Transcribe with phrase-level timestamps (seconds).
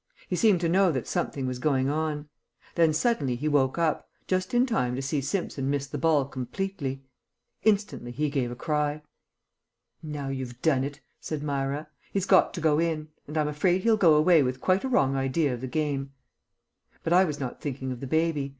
[0.27, 2.27] He seemed to know that something was going on.
[2.73, 7.03] Then suddenly he woke up, just in time to see Simpson miss the ball completely.
[7.61, 9.03] Instantly he gave a cry.
[10.01, 11.87] "Now you've done it," said Myra.
[12.11, 13.09] "He's got to go in.
[13.27, 16.13] And I'm afraid he'll go away with quite a wrong idea of the game."
[17.03, 18.49] But I was not thinking of the baby.